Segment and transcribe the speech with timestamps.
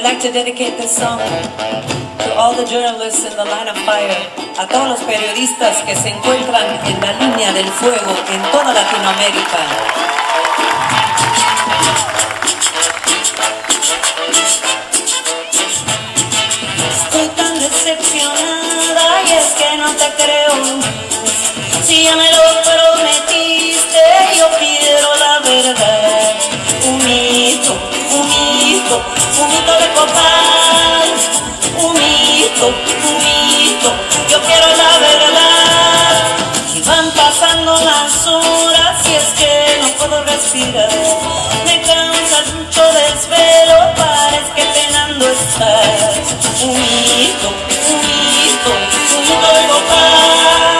[0.00, 4.16] we'd like to dedicate this song to all the journalists in the line of fire,
[4.58, 9.60] a todos los periodistas que se encuentran en la línea del fuego en toda Latinoamérica.
[16.96, 20.54] Estoy tan decepcionada y es que no te creo.
[21.84, 24.02] Si ya me lo prometiste,
[24.38, 26.34] yo quiero la verdad.
[26.88, 27.74] Un mito,
[28.14, 28.49] un
[29.38, 31.08] un mito de copal.
[31.78, 33.90] Un mito, un mito,
[34.28, 36.22] yo quiero la verdad.
[36.74, 40.90] Y van pasando las horas y es que no puedo respirar.
[41.64, 46.62] Me cansas mucho desvelo, parece que penando estás.
[46.62, 47.48] Un mito,
[47.92, 48.00] un
[49.54, 50.79] de copal.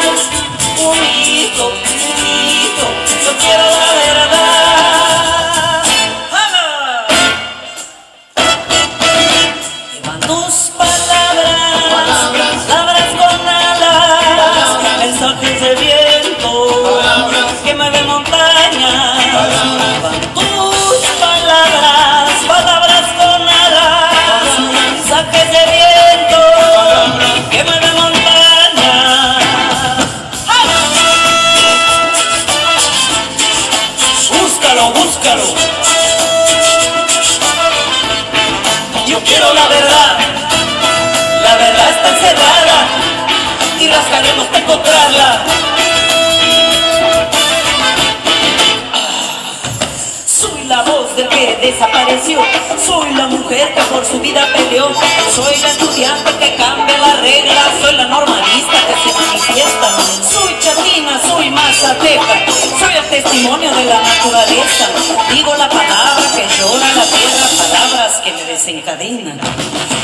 [50.27, 52.41] Soy la voz del que desapareció.
[52.87, 54.89] Soy la mujer que por su vida peleó.
[55.35, 57.67] Soy la estudiante que cambia las reglas.
[57.81, 59.89] Soy la normalista que se manifiesta.
[60.23, 62.47] Soy chatina, soy mazateca.
[62.79, 64.89] Soy el testimonio de la naturaleza.
[65.33, 67.47] Digo la palabra que llora la tierra.
[67.59, 69.41] Palabras que me desencadenan.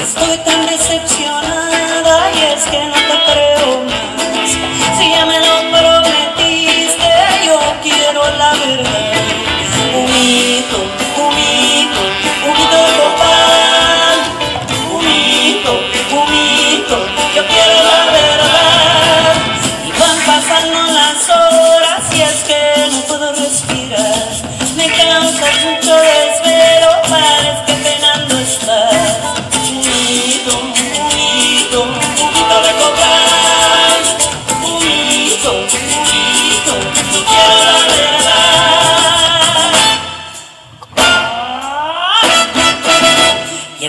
[0.03, 4.16] Estoy tan decepcionada y es que no te creo más.
[4.97, 7.11] Si ya me lo prometiste,
[7.47, 9.13] yo quiero la verdad.
[9.95, 10.79] Un mito,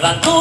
[0.07, 0.36] Llevan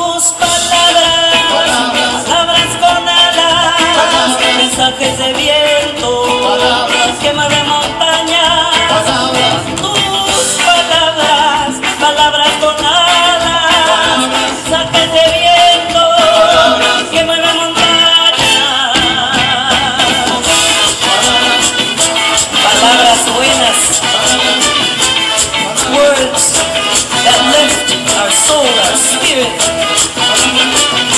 [28.95, 29.51] spirit,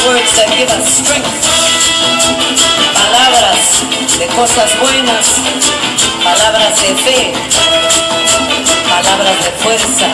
[0.07, 1.29] words that give us strength,
[2.97, 3.85] palabras
[4.19, 5.27] de cosas buenas,
[6.25, 7.33] palabras de fe,
[8.89, 10.09] palabras de fuerza,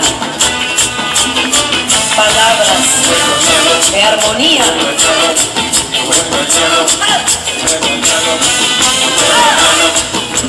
[2.16, 2.82] palabras
[3.92, 4.64] de armonía.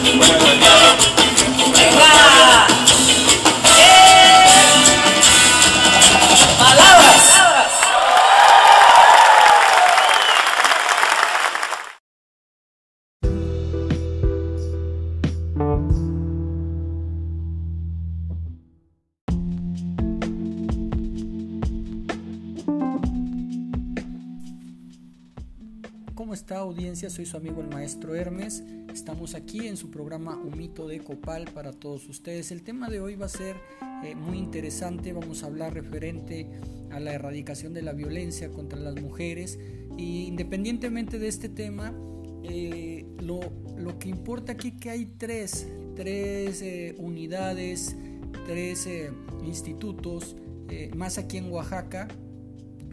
[0.03, 0.54] ¡Venga!
[26.93, 28.63] Soy su amigo el maestro Hermes.
[28.93, 32.51] Estamos aquí en su programa Un mito de Copal para todos ustedes.
[32.51, 33.55] El tema de hoy va a ser
[34.03, 35.11] eh, muy interesante.
[35.11, 36.47] Vamos a hablar referente
[36.91, 39.57] a la erradicación de la violencia contra las mujeres.
[39.97, 41.91] Y independientemente de este tema,
[42.43, 43.39] eh, lo,
[43.75, 47.95] lo, que importa aquí que hay tres, tres eh, unidades,
[48.45, 48.87] tres
[49.43, 50.35] institutos,
[50.95, 52.07] más aquí en Oaxaca,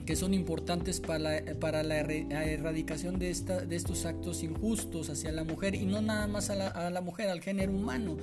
[0.05, 5.33] que son importantes para la, para la erradicación de, esta, de estos actos injustos hacia
[5.33, 8.17] la mujer y no nada más a la, a la mujer, al género humano,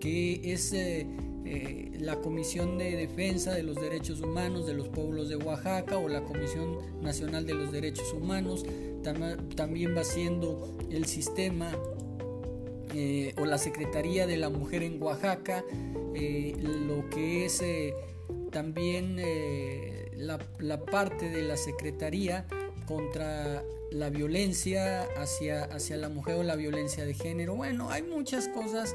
[0.00, 1.06] que es eh,
[1.44, 6.08] eh, la Comisión de Defensa de los Derechos Humanos de los Pueblos de Oaxaca o
[6.08, 8.64] la Comisión Nacional de los Derechos Humanos,
[9.02, 11.72] tam también va siendo el sistema
[12.94, 15.64] eh, o la Secretaría de la Mujer en Oaxaca,
[16.62, 17.62] lo que es
[18.50, 19.18] también
[20.16, 20.38] la,
[20.84, 22.46] parte de la Secretaría
[22.86, 27.54] contra la violencia hacia, hacia la mujer o la violencia de género.
[27.54, 28.94] Bueno, hay muchas cosas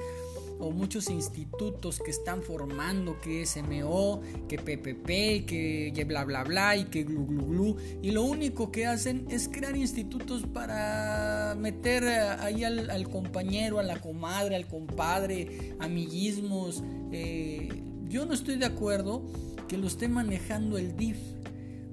[0.59, 6.85] o muchos institutos que están formando que SMO, que PPP, que bla bla bla y
[6.85, 12.63] que glu glu glu y lo único que hacen es crear institutos para meter ahí
[12.63, 16.83] al, compañero, a la comadre, al compadre, amiguismos.
[17.11, 17.69] Eh,
[18.07, 19.23] yo no estoy de acuerdo
[19.67, 21.17] que lo esté manejando el DIF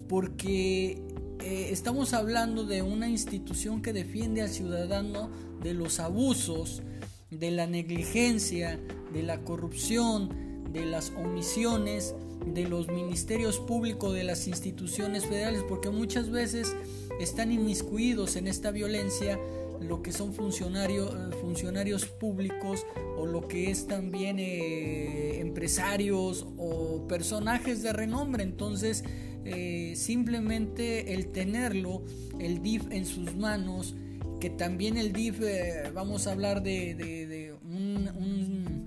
[0.09, 1.03] porque
[1.41, 5.31] eh, estamos hablando de una institución que defiende al ciudadano
[5.63, 6.83] de los abusos,
[7.31, 8.81] de la negligencia,
[9.13, 12.15] de la corrupción, de las omisiones
[12.47, 16.75] de los ministerios públicos, de las instituciones federales, porque muchas veces
[17.21, 19.39] están inmiscuidos en esta violencia
[19.81, 22.85] lo que son funcionarios, públicos
[23.17, 28.43] o lo que es también eh, empresarios o personajes de renombre.
[28.43, 29.05] Entonces,
[29.45, 32.05] eh, simplemente el tenerlo,
[32.39, 33.95] el DIF en sus manos,
[34.41, 38.87] que también el DIF, eh, vamos a hablar de, un,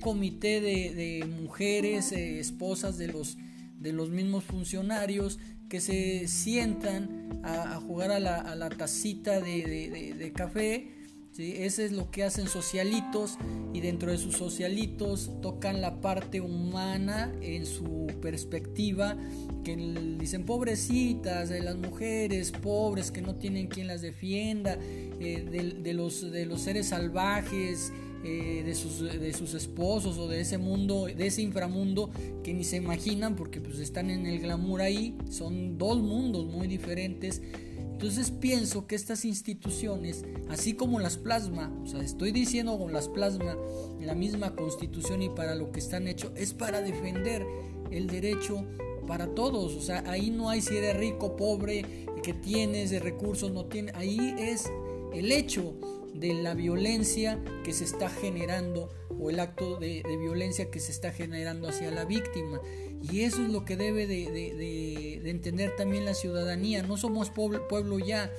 [0.00, 3.36] comité de, mujeres, eh, esposas de los,
[3.78, 5.38] de los mismos funcionarios,
[5.72, 10.88] que se sientan a, jugar a la, a la tacita de, café.
[11.30, 11.54] ¿sí?
[11.60, 13.38] Ese es lo que hacen socialitos
[13.72, 19.16] y dentro de sus socialitos tocan la parte humana en su perspectiva
[19.64, 19.74] que
[20.18, 26.30] dicen pobrecitas, de las mujeres pobres que no tienen quien las defienda, eh, de, los,
[26.30, 31.26] de los seres salvajes, eh, de, sus, de sus esposos o de ese mundo, de
[31.26, 32.10] ese inframundo
[32.42, 36.68] que ni se imaginan porque pues están en el glamour ahí, son dos mundos muy
[36.68, 37.42] diferentes.
[38.02, 43.08] Entonces pienso que estas instituciones, así como las plasma, o sea, estoy diciendo con las
[43.08, 43.56] plasma
[44.00, 47.46] la misma constitución y para lo que están hechos, es para defender
[47.92, 48.64] el derecho
[49.06, 49.74] para todos.
[49.74, 53.94] O sea, ahí no hay si eres rico, pobre, que tienes de recursos, no tienes.
[53.94, 54.70] Ahí es
[55.12, 55.74] el hecho
[56.14, 61.12] de la violencia que se está generando o el acto de, violencia que se está
[61.12, 62.60] generando hacia la víctima.
[63.10, 66.82] Y eso es lo que debe de, entender también la ciudadanía.
[66.82, 68.30] No somos pueblo, ya.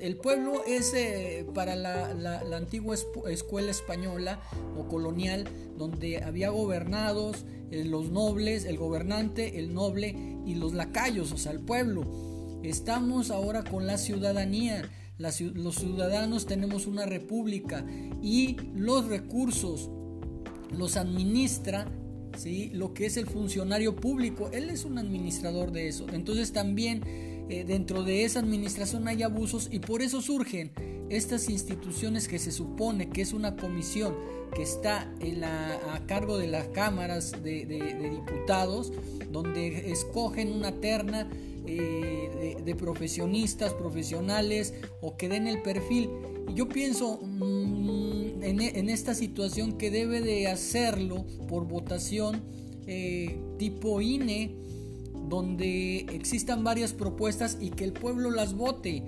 [0.00, 2.94] El pueblo es eh, para la, la, antigua
[3.28, 4.40] escuela española
[4.76, 10.14] o colonial, donde había gobernados, eh, los nobles, el gobernante, el noble
[10.46, 12.60] y los lacayos, o sea, el pueblo.
[12.62, 14.88] Estamos ahora con la ciudadanía.
[15.18, 17.84] Los ciudadanos tenemos una república
[18.22, 19.90] y los recursos
[20.70, 21.86] los administra
[22.36, 22.70] ¿sí?
[22.72, 24.50] lo que es el funcionario público.
[24.52, 26.06] Él es un administrador de eso.
[26.12, 27.02] Entonces también
[27.48, 30.72] eh, dentro de esa administración hay abusos y por eso surgen
[31.10, 34.14] estas instituciones que se supone que es una comisión
[34.54, 35.12] que está
[35.92, 37.66] a cargo de las cámaras de,
[38.10, 38.92] diputados,
[39.30, 41.28] donde escogen una terna
[41.66, 46.10] eh, de, profesionistas, profesionales o que den el perfil.
[46.54, 52.42] Yo pienso mm, en, esta situación que debe de hacerlo por votación
[52.86, 54.54] eh, tipo INE,
[55.28, 59.02] donde existan varias propuestas y que el pueblo las vote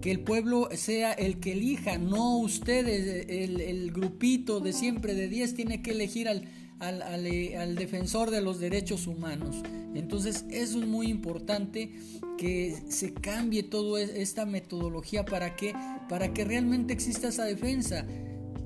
[0.00, 5.54] que el pueblo sea el que elija, no ustedes, el, grupito de siempre de 10
[5.54, 6.44] tiene que elegir al,
[6.80, 9.62] al, defensor de los derechos humanos.
[9.94, 11.92] Entonces eso es muy importante
[12.36, 15.74] que se cambie toda esta metodología para que,
[16.08, 18.06] para que realmente exista esa defensa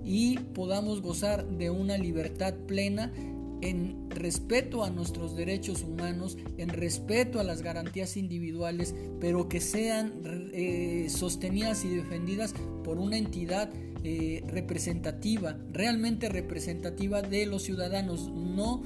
[0.05, 3.13] y podamos gozar de una libertad plena
[3.63, 10.13] en respeto a nuestros derechos humanos, en respeto a las garantías individuales, pero que sean
[10.53, 12.55] eh, sostenidas y defendidas
[12.85, 13.71] por una entidad
[14.05, 18.83] eh, representativa, realmente representativa de los ciudadanos, no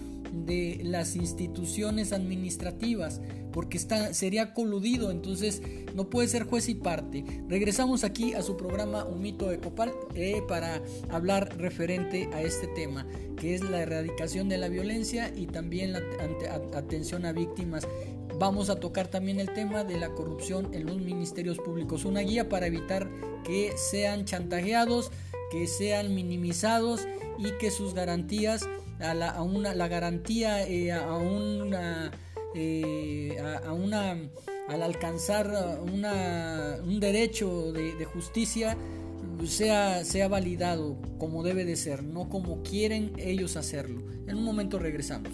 [0.46, 3.22] de las instituciones administrativas,
[3.56, 5.62] porque está, sería coludido, entonces
[5.94, 7.24] no puede ser juez y parte.
[7.48, 12.66] Regresamos aquí a su programa Un mito de Copal eh, para hablar referente a este
[12.66, 13.06] tema,
[13.38, 16.02] que es la erradicación de la violencia y también la
[16.74, 17.88] atención a víctimas.
[18.38, 22.50] Vamos a tocar también el tema de la corrupción en los ministerios públicos, una guía
[22.50, 23.08] para evitar
[23.42, 25.10] que sean chantajeados,
[25.50, 27.08] que sean minimizados
[27.38, 28.68] y que sus garantías
[29.00, 32.12] a la, una, la garantía eh, a una
[32.56, 34.16] eh, a, una
[34.68, 38.76] al alcanzar una, un derecho de, justicia
[39.46, 44.02] sea, sea validado como debe de ser, no como quieren ellos hacerlo.
[44.26, 45.32] En un momento regresamos.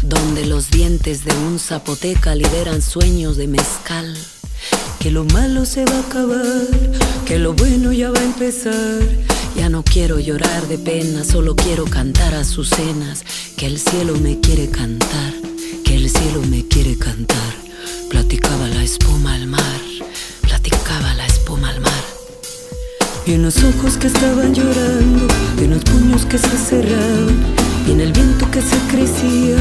[0.00, 4.16] Donde los dientes de un zapoteca lideran sueños de mezcal.
[4.98, 6.66] Que lo malo se va a acabar,
[7.26, 9.02] que lo bueno ya va a empezar.
[9.54, 13.24] Ya no quiero llorar de pena, solo quiero cantar a sus cenas.
[13.58, 15.34] Que el cielo me quiere cantar,
[15.84, 17.54] que el cielo me quiere cantar.
[18.08, 19.82] Platicaba la espuma al mar,
[23.26, 25.26] Y en los ojos que estaban llorando,
[25.60, 27.34] y en los puños que se cerraban,
[27.88, 29.56] y en el viento que se crecía,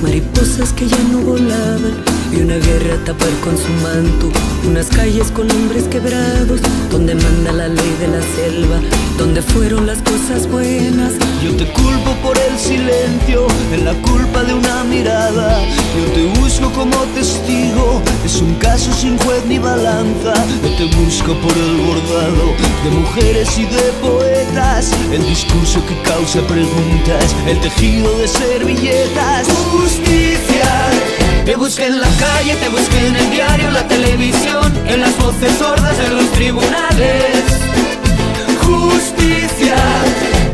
[0.00, 1.94] mariposas que ya no volaban,
[2.32, 4.30] y una guerra a tapar con su manto,
[4.66, 8.80] unas calles con hombres quebrados, donde manda la ley de la selva,
[9.16, 11.14] donde fueron las cosas buenas.
[11.42, 15.60] Yo te culpo por el silencio, en la culpa de una mirada.
[15.96, 20.34] Yo te busco como testigo, es un caso sin juez ni balanza.
[20.62, 22.52] Yo te busco por el bordado
[22.84, 29.48] de mujeres y de poetas, el discurso que causa preguntas, el tejido de servilletas.
[29.72, 31.27] Justicia.
[31.48, 35.50] Te busqué en la calle, te busqué en el diario, la televisión, en las voces
[35.56, 37.42] sordas de los tribunales.
[38.60, 39.76] Justicia.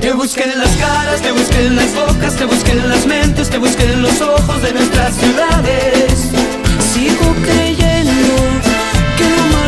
[0.01, 3.51] Te busqué en las caras, te busqué en las bocas, te busqué en las mentes,
[3.51, 6.31] te busqué en los ojos de nuestras ciudades.
[6.93, 8.37] Sigo creyendo
[9.19, 9.64] que lo malo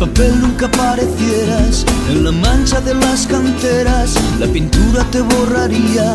[0.00, 6.14] papel nunca aparecieras, en la mancha de las canteras, la pintura te borraría,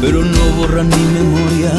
[0.00, 1.72] pero no borra ni memoria,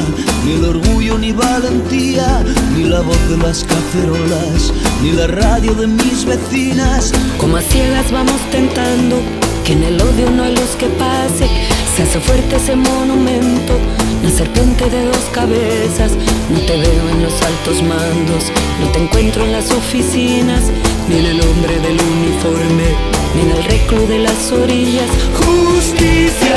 [0.44, 2.44] ni el orgullo ni valentía,
[2.76, 7.14] ni la voz de las cacerolas, ni la radio de mis vecinas.
[7.38, 9.22] Como a ciegas vamos tentando
[9.64, 11.50] que en el odio no hay luz que pase.
[11.96, 13.80] Se hace fuerte ese monumento,
[14.24, 16.12] la serpiente de dos cabezas.
[16.50, 20.64] No te veo en los altos mandos, no te encuentro en las oficinas,
[21.10, 22.88] ni en el hombre del uniforme,
[23.36, 25.10] ni en el reclu de las orillas.
[25.46, 26.56] Justicia.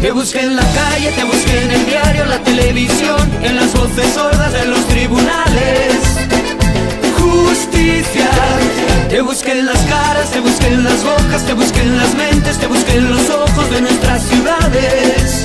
[0.00, 4.12] Te busqué en la calle, te busqué en el diario, la televisión, en las voces
[4.14, 5.96] sordas de los tribunales.
[7.18, 8.30] Justicia.
[9.08, 12.58] Te busqué en las caras, te busqué en las bocas, te busqué en las mentes,
[12.58, 15.44] te busqué en los ojos de nuestras ciudades.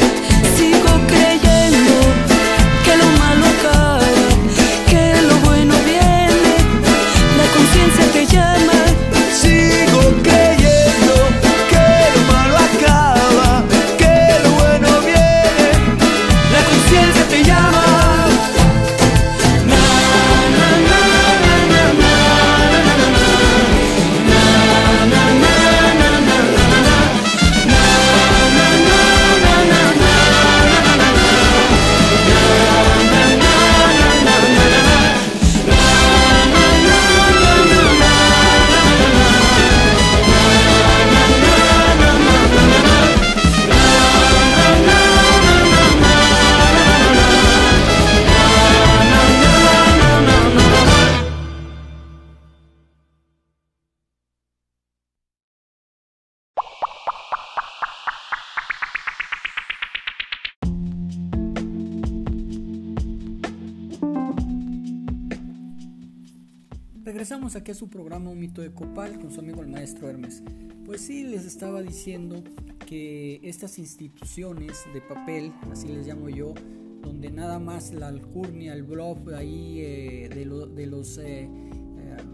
[68.62, 70.43] De Copal con su amigo el maestro Hermes.
[70.86, 72.43] Pues sí, les estaba diciendo
[72.86, 76.53] que estas instituciones de papel, así les llamo yo,
[77.01, 81.50] donde nada más la alcurnia, el bluff ahí eh, de, lo- de los eh, eh,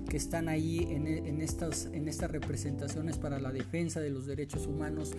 [0.09, 4.67] que están ahí en, en estas, en estas representaciones para la defensa de los derechos
[4.67, 5.13] humanos,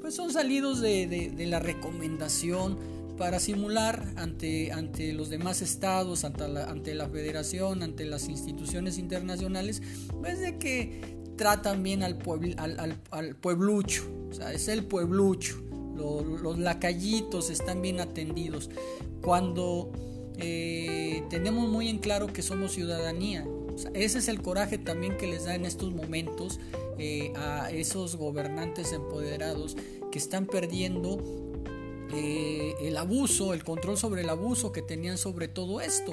[0.00, 2.78] pues son salidos de, de- de la recomendación
[3.20, 8.96] para simular ante, ante los demás estados, ante la, ante la federación, ante las instituciones
[8.96, 9.82] internacionales,
[10.22, 11.02] pues de que
[11.36, 15.62] tratan bien al, puebl- al, al- al pueblucho, o sea, es el pueblucho,
[15.94, 18.70] lo- los lacallitos están bien atendidos.
[19.20, 19.92] Cuando
[20.38, 23.46] eh, tenemos muy en claro que somos ciudadanía,
[23.92, 26.58] ese es el coraje también que les da en estos momentos
[26.98, 29.76] eh, a esos gobernantes empoderados
[30.10, 31.49] que están perdiendo
[32.14, 36.12] eh, el abuso, el control sobre el abuso que tenían sobre todo esto.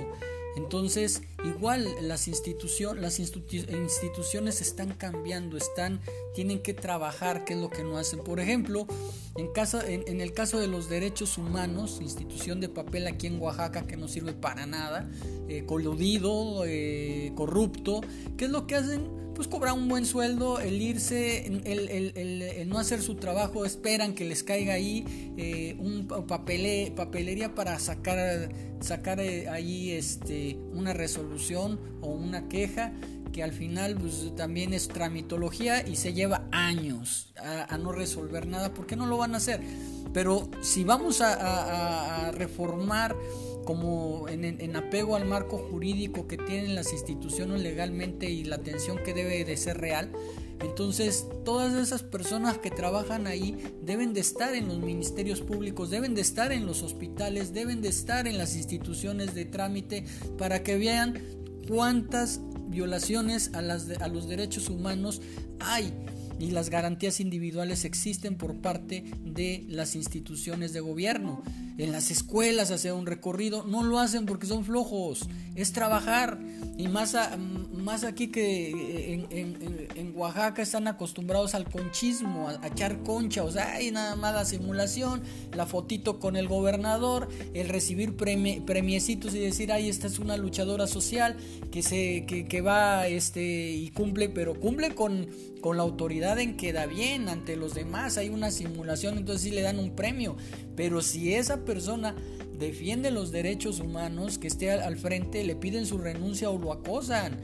[0.58, 6.02] Entonces, igual las, instituciones las instituciones están cambiando, están,
[6.34, 8.24] tienen que trabajar, qué es lo que no hacen.
[8.24, 8.88] Por ejemplo,
[9.36, 9.52] en,
[10.08, 14.08] en, el caso de los derechos humanos, institución de papel aquí en Oaxaca que no
[14.08, 15.08] sirve para nada,
[15.48, 18.02] eh, coludido, eh, corrupto,
[18.36, 19.27] ¿qué es lo que hacen?
[19.38, 24.42] Pues cobrar un buen sueldo, el irse, el, no hacer su trabajo, esperan que les
[24.42, 25.06] caiga ahí
[25.38, 32.94] eh, un papel, papelería para sacar, sacar eh, ahí este, una resolución o una queja
[33.32, 38.74] que al final pues, también es tramitología y se lleva años a, no resolver nada,
[38.74, 39.62] porque no lo van a hacer.
[40.14, 43.16] Pero si vamos a reformar
[43.68, 49.14] como en, apego al marco jurídico que tienen las instituciones legalmente y la atención que
[49.14, 50.10] debe de ser real,
[50.62, 56.16] entonces todas esas personas que trabajan ahí deben de estar en los ministerios públicos, deben
[56.16, 60.06] de estar en los hospitales, deben de estar en las instituciones de trámite
[60.38, 61.22] para que vean
[61.68, 65.22] cuántas violaciones a, las a los derechos humanos
[65.60, 65.94] hay
[66.40, 71.44] y las garantías individuales existen por parte de las instituciones de gobierno.
[71.78, 76.40] En las escuelas hacer un recorrido, no lo hacen porque son flojos, es trabajar.
[76.78, 77.16] Y más,
[77.88, 79.26] más aquí que
[79.96, 84.44] en, Oaxaca están acostumbrados al conchismo, a, echar concha, o sea, hay nada más la
[84.44, 85.22] simulación,
[85.56, 90.86] la fotito con el gobernador, el recibir premiecitos y decir, ay, esta es una luchadora
[90.86, 91.38] social
[91.72, 95.30] que, se, que, va este, y cumple, pero cumple con,
[95.62, 99.52] con la autoridad en que da bien ante los demás, hay una simulación, entonces sí
[99.52, 100.36] le dan un premio,
[100.76, 102.16] pero si esa persona
[102.60, 107.38] defiende los derechos humanos, que esté al, frente, le piden su renuncia o lo acosan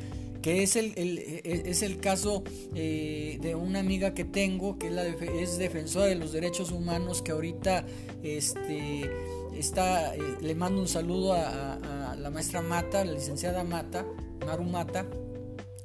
[0.43, 2.43] que es el, e, es el caso
[2.75, 7.21] eh, de una amiga que tengo, que es, la es defensora de los derechos humanos,
[7.23, 7.85] que ahorita
[8.21, 9.09] este,
[9.57, 11.79] está, eh, le mando un saludo a,
[12.19, 14.05] la maestra Mata, la licenciada Mata,
[14.45, 15.05] Maru Mata,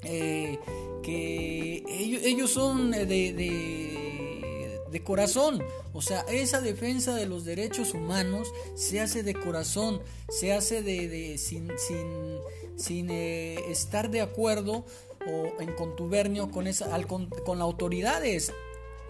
[0.03, 0.59] eh,
[1.03, 5.63] que ellos, ellos son de, de, corazón.
[5.93, 11.39] O sea, esa defensa de los derechos humanos se hace de corazón, se hace de,
[11.39, 12.39] sin, sin,
[12.79, 14.87] sin eh, estar de acuerdo
[15.27, 18.53] o en contubernio con, esa, con, con autoridades.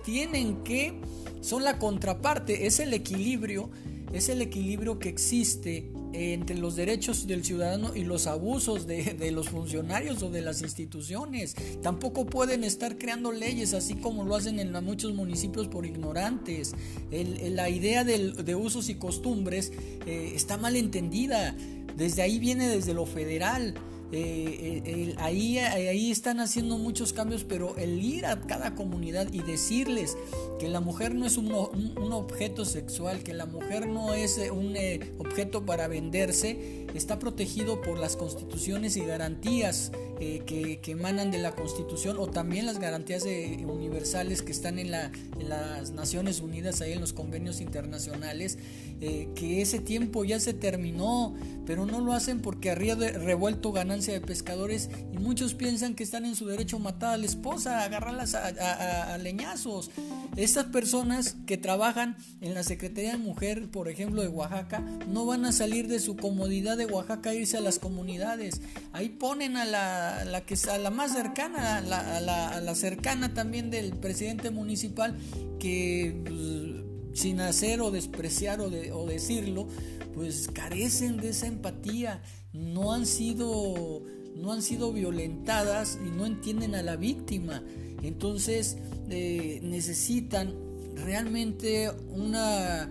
[0.05, 1.01] Tienen que,
[1.41, 3.71] son la contraparte, es el equilibrio,
[4.13, 9.51] es el equilibrio que existe entre los derechos del ciudadano y los abusos de, los
[9.51, 11.55] funcionarios o de las instituciones.
[11.83, 16.75] Tampoco pueden estar creando leyes así como lo hacen en muchos municipios por ignorantes.
[17.11, 19.73] la idea de usos y costumbres
[20.07, 21.55] eh, está mal entendida.
[21.99, 23.75] Desde ahí viene desde lo federal.
[24.11, 29.43] Eh, eh, ahí, ahí están haciendo muchos cambios, pero el ir a cada comunidad y
[29.43, 30.17] decirles
[30.59, 34.75] que la mujer no es un, objeto sexual, que la mujer no es eh, un
[35.19, 42.17] objeto para venderse, está protegido por las constituciones y garantías que, emanan de la constitución
[42.19, 47.01] o también las garantías universales que están en, la, en, las Naciones Unidas, ahí en
[47.01, 48.59] los convenios internacionales,
[48.99, 51.35] que ese tiempo ya se terminó,
[51.67, 56.25] pero no lo hacen porque de revuelto ganan de pescadores y muchos piensan que están
[56.25, 59.91] en su derecho a matar a la esposa, a agarrarlas a, leñazos.
[60.37, 65.45] Estas personas que trabajan en la Secretaría de Mujer, por ejemplo, de Oaxaca, no van
[65.45, 68.61] a salir de su comodidad de Oaxaca a irse a las comunidades.
[68.93, 73.35] Ahí ponen a la, la que a la más cercana, a la, a la, cercana
[73.35, 75.17] también del presidente municipal,
[75.59, 79.69] que pues, sin hacer o despreciar o, de, o decirlo,
[80.15, 84.03] pues carecen de esa empatía no han sido
[84.37, 87.63] no han sido violentadas y no entienden a la víctima.
[88.03, 88.77] Entonces
[89.11, 90.55] eh, necesitan
[90.95, 92.89] realmente una,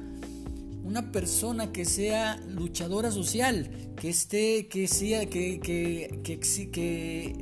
[0.83, 6.39] una persona que sea luchadora social, que esté, que sea, que, que, que,
[6.69, 7.35] que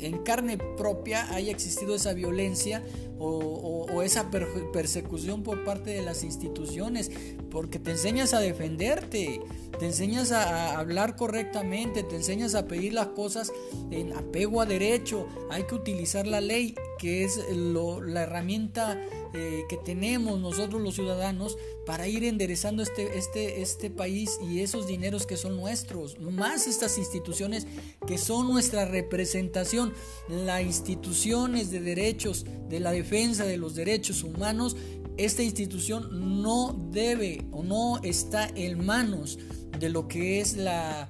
[0.00, 2.82] en carne propia haya existido esa violencia
[3.18, 7.10] o, esa persecución por parte de las instituciones,
[7.50, 9.40] porque te enseñas a defenderte,
[9.78, 13.52] te enseñas a hablar correctamente, te enseñas a pedir las cosas
[13.90, 19.02] en apego a derecho, hay que utilizar la ley, que es la herramienta
[19.32, 21.56] eh, que tenemos nosotros los ciudadanos
[21.86, 26.98] para ir enderezando este, este, este país y esos dineros que son nuestros, más estas
[26.98, 27.66] instituciones
[28.06, 29.94] que son nuestra representación,
[30.28, 34.76] las instituciones de derechos, de la defensa de los derechos humanos,
[35.16, 39.38] esta institución no debe o no está en manos
[39.80, 41.08] de lo que es la,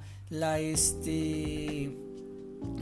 [0.59, 1.91] este,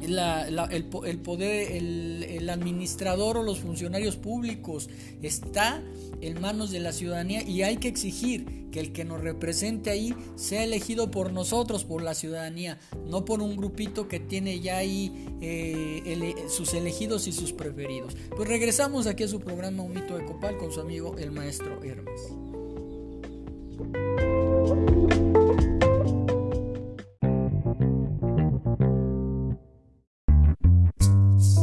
[0.03, 4.89] el, po- el poder, el, administrador o los funcionarios públicos
[5.23, 5.83] está
[6.21, 10.15] en manos de la ciudadanía y hay que exigir que el que nos represente ahí
[10.35, 15.27] sea elegido por nosotros, por la ciudadanía, no por un grupito que tiene ya ahí
[15.43, 18.17] eh, sus elegidos y sus preferidos.
[18.35, 21.83] Pues regresamos aquí a su programa Un mito de Copal con su amigo el maestro
[21.83, 22.21] Hermes.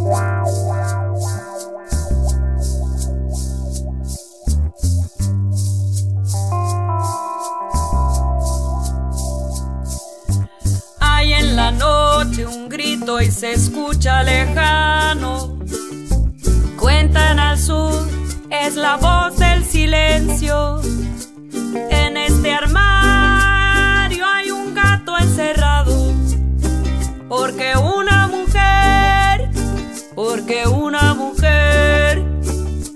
[0.07, 0.13] Hay
[11.33, 15.57] en la noche un grito y se escucha lejano.
[16.77, 18.07] Cuentan al sur,
[18.51, 20.81] es la voz del silencio.
[21.89, 22.94] En este armario
[30.45, 32.23] porque una mujer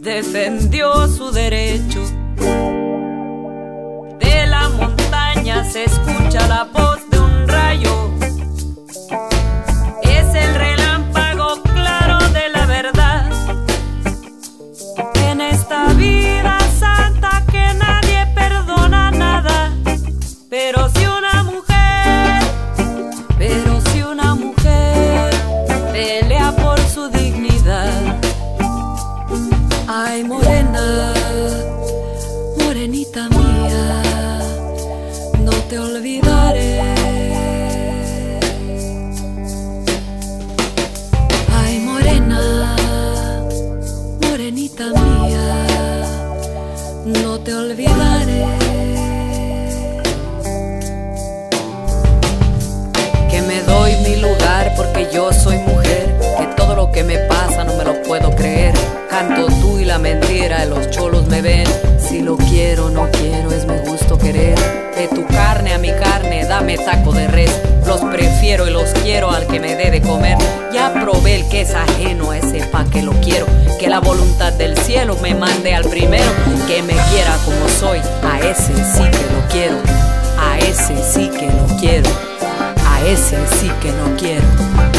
[0.02, 2.00] defendió su derecho.
[4.20, 6.89] De la montaña se escucha la voz
[60.66, 61.68] los cholos me ven.
[62.00, 64.58] Si lo quiero, no quiero, es mi gusto querer.
[64.96, 67.52] De tu carne a mi carne, dame taco de res.
[67.86, 70.38] Los prefiero y los quiero al que me dé de comer.
[70.74, 73.46] Ya probé el que es ajeno, ese pa' que lo quiero.
[73.80, 76.30] Que la voluntad del cielo me mande al primero.
[76.68, 79.78] Que me quiera como soy, a ese sí que lo quiero.
[80.38, 82.10] A ese sí que lo quiero.
[82.86, 84.99] A ese sí que no quiero.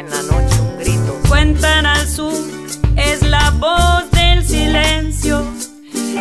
[0.00, 2.32] en la noche un grito, Cuentan al sur,
[2.96, 5.44] es la voz del silencio.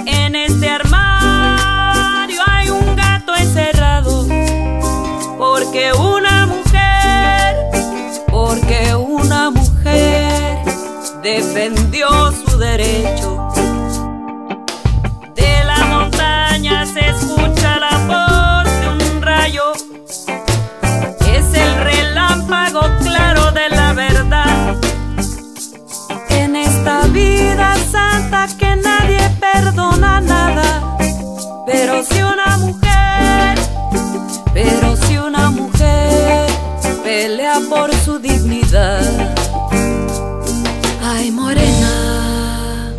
[0.05, 4.27] En este armario hay un gato encerrado.
[5.37, 7.55] Porque una mujer,
[8.29, 10.59] porque una mujer
[11.23, 13.47] defendió su derecho.
[15.35, 18.28] De la montaña se escucha la voz
[28.57, 30.97] que nadie perdona nada.
[31.65, 33.57] Pero si una mujer,
[34.53, 36.47] pero si una mujer
[37.03, 39.01] pelea por su dignidad.
[41.03, 42.93] Ay, morena,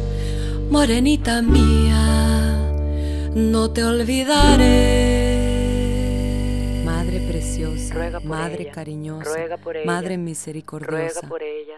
[0.71, 2.59] morenita mía,
[3.35, 5.37] no te olvidaré.
[6.85, 11.21] Madre preciosa, Ruega por madre ella, cariñosa, ruega por ella, madre misericordiosa.
[11.21, 11.77] ruega por ella.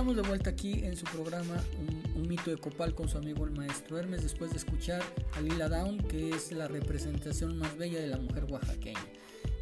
[0.00, 3.44] Estamos de vuelta aquí en su programa Un, Un mito de Copal con su amigo
[3.44, 5.02] el maestro Hermes después de escuchar
[5.34, 8.98] a Lila Down que es la representación más bella de la mujer oaxaqueña.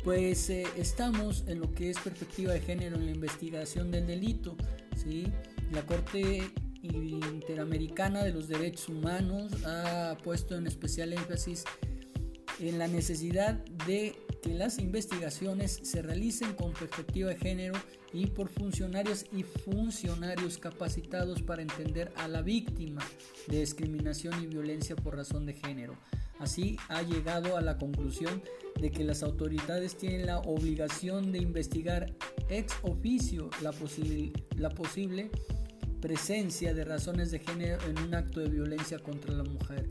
[0.04, 4.56] Pues eh, estamos en lo que es perspectiva de género en la investigación del delito.
[4.94, 5.26] ¿sí?
[5.72, 6.48] La Corte
[6.82, 11.64] Interamericana de los Derechos Humanos ha puesto en especial énfasis
[12.60, 13.54] en la necesidad
[13.86, 17.74] de que las investigaciones se realicen con perspectiva de género
[18.12, 23.02] y por funcionarios y funcionarios capacitados para entender a la víctima
[23.48, 25.96] de discriminación y violencia por razón de género.
[26.38, 28.42] Así ha llegado a la conclusión
[28.80, 32.14] de que las autoridades tienen la obligación de investigar
[32.48, 33.74] ex oficio la,
[34.56, 35.30] la posible
[36.00, 39.88] presencia de razones de género en un acto de violencia contra la mujer.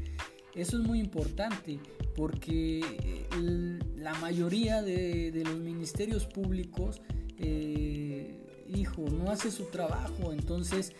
[0.58, 1.80] Eso es muy importante
[2.16, 7.00] porque eh, la mayoría de, los ministerios públicos,
[7.38, 10.94] eh, hijo, no hace su trabajo, entonces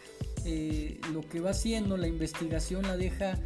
[0.46, 3.40] eh, lo que va haciendo la investigación la deja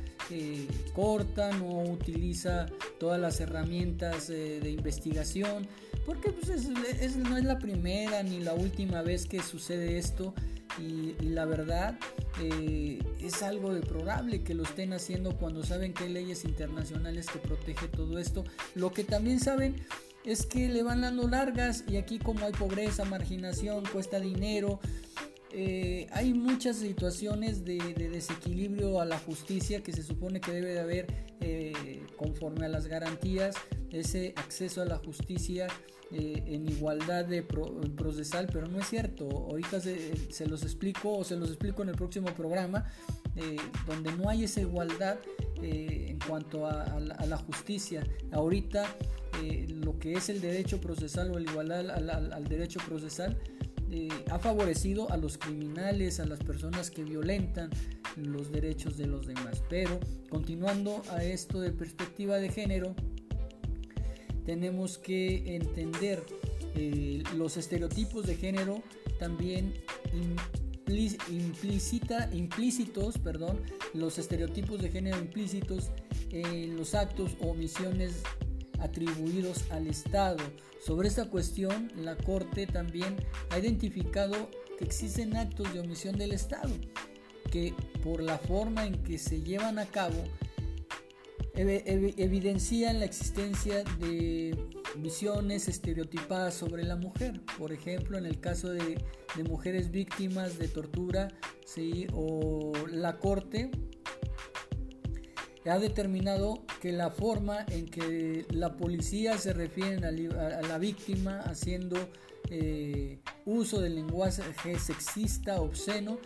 [0.94, 2.68] corta, no utiliza
[3.00, 5.68] todas las herramientas de investigación,
[6.06, 6.68] porque pues,
[7.18, 10.34] no es la primera ni la última vez que sucede esto
[10.80, 11.98] y, la verdad
[12.40, 17.40] eh, es algo deplorable que lo estén haciendo cuando saben que hay leyes internacionales que
[17.40, 18.44] protege todo esto.
[18.76, 19.76] Lo que también saben
[20.26, 24.80] es que le van dando largas y aquí como hay pobreza, marginación, cuesta dinero,
[25.54, 27.78] eh, hay muchas situaciones de,
[28.12, 31.08] desequilibrio a la justicia que se supone que debe de haber
[31.42, 33.56] eh, conforme a las garantías,
[33.92, 35.68] ese acceso a la justicia
[36.14, 39.30] eh, en igualdad de procesal, pero no es cierto.
[39.30, 42.92] Ahorita se, los explico o se los explico en el próximo programa,
[43.38, 43.56] eh,
[43.88, 45.20] donde no hay esa igualdad
[45.62, 48.04] eh, en cuanto a, la, justicia.
[48.34, 48.84] Ahorita
[49.70, 53.38] lo que es el derecho procesal o la igualdad al, derecho procesal
[54.30, 57.70] ha favorecido a los criminales, a las personas que violentan
[58.16, 59.64] los derechos de los demás.
[59.70, 60.00] Pero
[60.30, 62.96] continuando a esto de perspectiva de género,
[64.46, 66.24] tenemos que entender
[66.76, 68.82] eh, los estereotipos de género
[69.20, 69.74] también
[71.30, 73.62] implícita, implícitos, perdón,
[73.94, 75.92] los estereotipos de género implícitos
[76.32, 78.24] en los actos o omisiones
[78.82, 80.38] atribuidos al Estado.
[80.80, 83.16] Sobre esta cuestión, la Corte también
[83.50, 86.74] ha identificado que existen actos de omisión del Estado,
[87.52, 90.24] que por la forma en que se llevan a cabo
[91.54, 94.58] evidencian la existencia de
[94.98, 97.42] visiones estereotipadas sobre la mujer.
[97.58, 99.04] Por ejemplo, en el caso de,
[99.48, 101.30] mujeres víctimas de tortura
[101.66, 102.08] ¿sí?
[102.14, 103.72] o la corte
[105.70, 111.98] ha determinado que la forma en que la policía se refiere a, la víctima haciendo
[112.50, 114.44] eh, uso del lenguaje
[114.80, 116.18] sexista, obsceno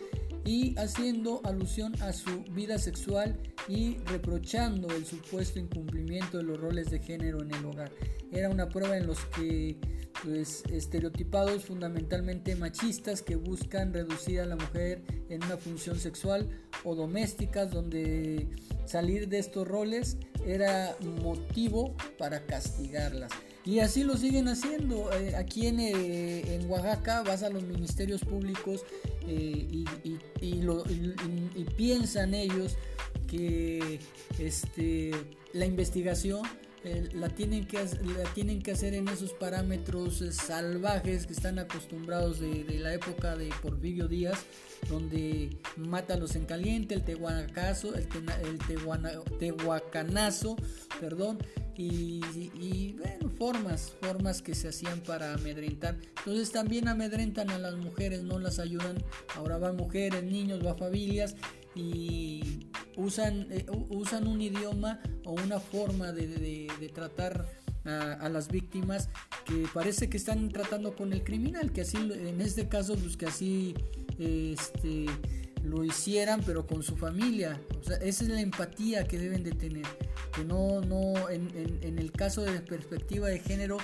[0.46, 6.92] y haciendo alusión a su vida sexual y reprochando el supuesto incumplimiento de los roles
[6.92, 7.92] de género en el hogar.
[8.32, 9.78] Era una prueba en los que
[10.24, 16.48] pues, estereotipados fundamentalmente machistas que buscan reducir a la mujer en una función sexual
[16.84, 18.48] o doméstica donde
[18.86, 23.32] salir de estos roles era motivo para castigarlas.
[23.66, 25.12] Y así lo siguen haciendo.
[25.14, 28.86] Eh, aquí en, eh, en, Oaxaca vas a los ministerios públicos
[29.28, 29.86] eh, y,
[30.42, 32.78] y, piensan ellos
[33.28, 34.00] que
[34.38, 35.12] este,
[35.54, 36.44] la investigación
[37.14, 42.64] la, tienen que, la tienen que hacer en esos parámetros salvajes que están acostumbrados de,
[42.80, 44.46] la época de Porfirio Díaz,
[44.90, 48.08] donde mátalos en caliente, el tehuacazo, el,
[48.44, 50.56] el tehuacanazo,
[51.00, 51.40] perdón,
[51.78, 55.98] y, bueno, formas, formas que se hacían para amedrentar.
[56.20, 59.04] Entonces también amedrentan a las mujeres, no las ayudan.
[59.36, 61.36] Ahora van mujeres, niños, va familias
[61.76, 67.46] y usan, eh, usan un idioma o una forma de, tratar
[67.84, 69.10] a, las víctimas
[69.46, 73.28] que parece que están tratando con el criminal, que así en este caso pues que
[73.28, 73.76] así
[74.18, 75.06] este,
[75.64, 77.62] lo hicieran pero con su familia.
[78.02, 79.86] esa es la empatía que deben de tener
[80.34, 81.50] que no, no en,
[81.82, 83.78] en, el caso de perspectiva de género,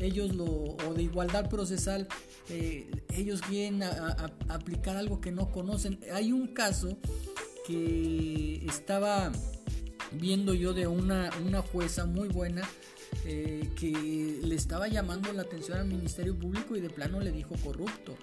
[0.00, 2.08] ellos lo, o de igualdad procesal,
[2.48, 3.82] eh, ellos quieren
[4.48, 5.98] aplicar algo que no conocen.
[6.12, 6.98] Hay un caso
[7.66, 9.32] que estaba
[10.12, 12.62] viendo yo de una, una jueza muy buena
[13.24, 17.54] eh, que le estaba llamando la atención al Ministerio Público y de plano le dijo
[17.62, 18.16] corrupto.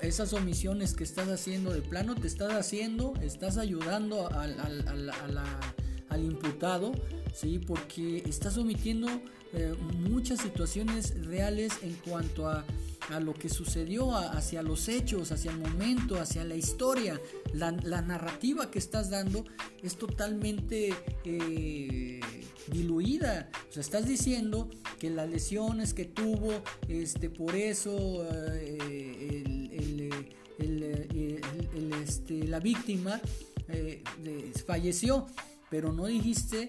[0.00, 5.60] esas omisiones que estás haciendo de plano te estás haciendo, estás ayudando a la
[6.12, 6.92] al imputado,
[7.32, 7.58] ¿sí?
[7.58, 9.08] porque estás omitiendo
[9.54, 12.64] eh, muchas situaciones reales en cuanto a,
[13.10, 17.20] a lo que sucedió, hacia los hechos, hacia el momento, hacia la historia.
[17.52, 19.44] La, narrativa que estás dando
[19.82, 22.20] es totalmente eh,
[22.68, 23.50] diluida.
[23.68, 29.70] O sea, estás diciendo que las lesiones que tuvo, este, por eso eh,
[32.02, 33.20] este, la víctima
[34.66, 35.26] falleció
[35.72, 36.68] pero no dijiste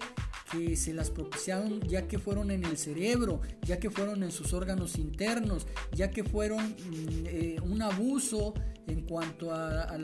[0.54, 4.52] que se las propiciaron ya que fueron en el cerebro, ya que fueron en sus
[4.52, 8.54] órganos internos, ya que fueron mm, eh, un abuso
[8.86, 9.96] en cuanto a,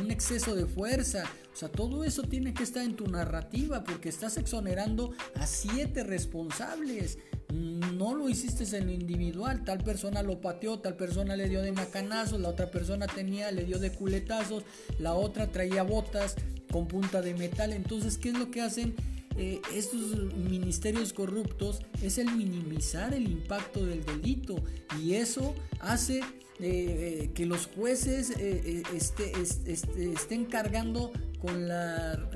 [0.00, 1.24] un exceso de fuerza.
[1.52, 6.04] O sea, todo eso tiene que estar en tu narrativa porque estás exonerando a siete
[6.04, 7.18] responsables.
[7.52, 11.62] Mm, No lo hiciste en lo individual, tal persona lo pateó, tal persona le dio
[11.62, 14.64] de macanazos, la otra persona tenía, le dio de culetazos,
[14.98, 16.34] la otra traía botas
[16.72, 17.72] con punta de metal.
[17.72, 18.96] Entonces, ¿qué es lo que hacen?
[19.36, 24.56] Eh, estos ministerios corruptos es el minimizar el impacto del delito
[25.00, 26.20] y eso hace
[26.60, 32.30] eh, eh, que los jueces eh, eh, este- es- este- estén cargando con la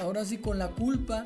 [0.00, 1.24] ahora sí con la culpa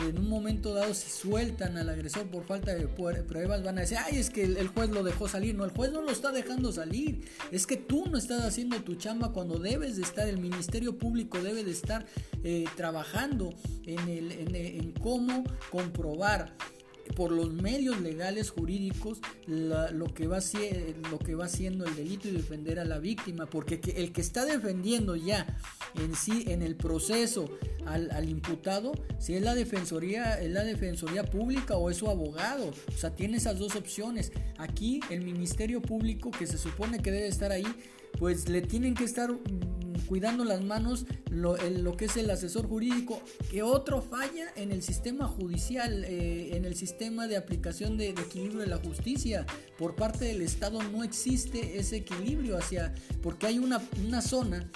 [0.00, 3.96] en un momento dado si sueltan al agresor por falta de pruebas van a decir
[4.04, 6.72] ay es que el juez lo dejó salir no el juez no lo está dejando
[6.72, 7.24] salir.
[7.52, 11.40] Es que tú no estás haciendo tu chamba cuando debes de estar el ministerio público
[11.40, 12.04] debe de estar
[12.42, 13.54] eh, trabajando
[13.86, 16.54] en, el, en, en cómo comprobar
[17.16, 20.38] por los medios legales jurídicos la- lo, que va,
[21.10, 24.20] lo que va siendo el delito y defender a la víctima, porque que- el que
[24.20, 25.46] está defendiendo ya
[26.00, 27.48] en sí, en el proceso
[27.86, 32.70] al, al imputado, si es la defensoría, es la defensoría pública o es su abogado,
[32.88, 34.32] o sea, tiene esas dos opciones.
[34.58, 37.66] Aquí el Ministerio Público, que se supone que debe estar ahí,
[38.18, 39.30] pues le tienen que estar
[40.08, 44.72] cuidando las manos lo, el- lo que es el asesor jurídico, que otro falla en
[44.72, 49.46] el sistema judicial, eh, en el sistema de aplicación de, equilibrio de la justicia.
[49.78, 54.70] Por parte del Estado no existe ese equilibrio hacia, porque hay una, una zona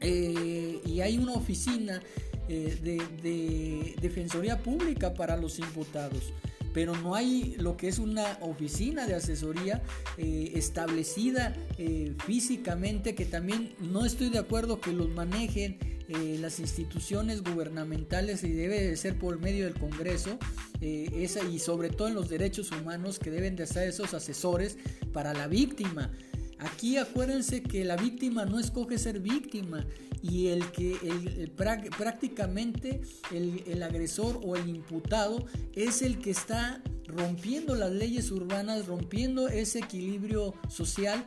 [0.00, 2.02] eh, y hay una oficina
[2.48, 6.32] eh, de, de defensoría pública para los imputados
[6.76, 9.82] pero no hay lo que es una oficina de asesoría
[10.18, 15.78] eh, establecida eh, físicamente que también no estoy de acuerdo que los manejen
[16.10, 20.38] eh, las instituciones gubernamentales y debe de ser por medio del Congreso
[20.82, 24.76] esa, y sobre todo en los derechos humanos que deben de estar esos asesores
[25.14, 26.12] para la víctima.
[26.58, 29.84] Aquí acuérdense que la víctima no escoge ser víctima
[30.22, 36.30] y el que el- el prá- prácticamente el, agresor o el imputado es el que
[36.30, 41.24] está rompiendo las leyes urbanas, rompiendo ese equilibrio social,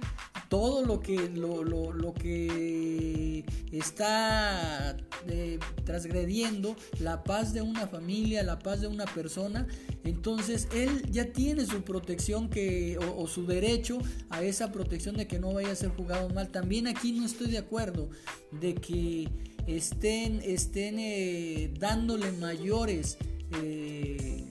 [0.49, 8.41] todo lo que lo, lo- lo que está eh, transgrediendo la paz de una familia,
[8.43, 9.67] la paz de una persona,
[10.03, 15.39] entonces él ya tiene su protección que o su derecho a esa protección de que
[15.39, 16.49] no vaya a ser jugado mal.
[16.49, 18.10] También aquí no estoy de acuerdo
[18.51, 19.29] de que
[19.67, 23.17] estén estén eh, dándole mayores
[23.62, 24.45] eh,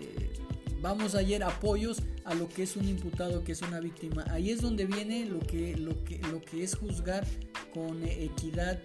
[0.00, 0.32] eh,
[0.82, 4.24] vamos ayer apoyos a lo que es un imputado que es una víctima.
[4.30, 7.26] Ahí es donde viene lo que lo que lo que es juzgar
[7.72, 8.82] con equidad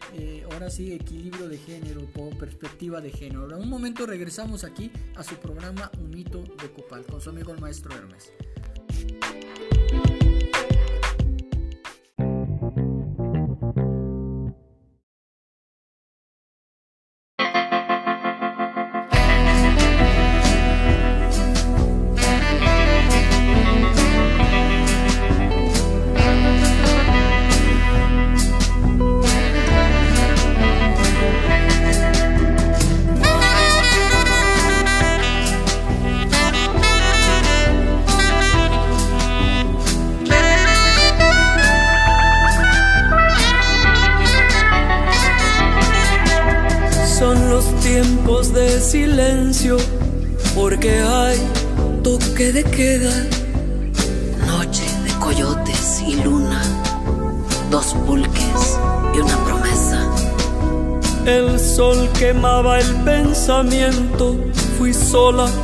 [0.49, 3.47] ahora sí equilibrio de género con perspectiva de género.
[3.53, 7.53] En un momento regresamos aquí a su programa un mito de copal con su amigo
[7.53, 8.31] el maestro Hermes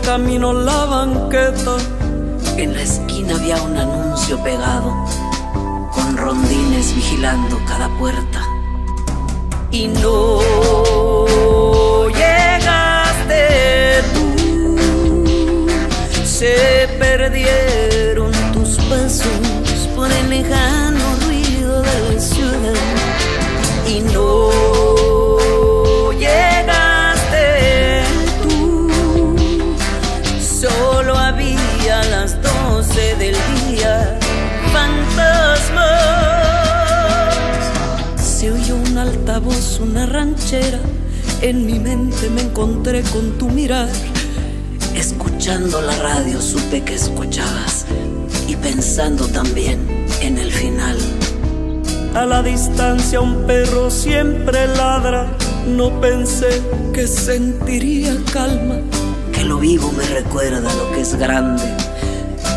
[0.03, 1.77] camino la banqueta.
[2.57, 4.93] En la esquina había un anuncio pegado,
[5.91, 8.41] con rondines vigilando cada puerta.
[9.71, 10.32] Y no
[39.83, 40.79] una ranchera.
[41.41, 43.89] En mi mente me encontré con tu mirar.
[44.95, 47.85] Escuchando la radio supe que escuchabas
[48.47, 49.79] y pensando también
[50.21, 50.97] en el final.
[52.15, 55.27] A la distancia un perro siempre ladra.
[55.67, 56.61] no pensé
[56.93, 58.77] que sentiría calma.
[59.33, 61.63] Que lo vivo me recuerda lo que es grande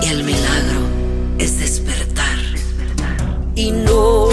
[0.03, 0.81] y el milagro
[1.39, 2.39] es despertar.
[3.55, 4.26] Y no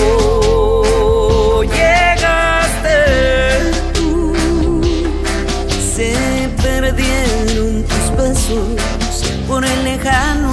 [9.48, 10.53] por el lejano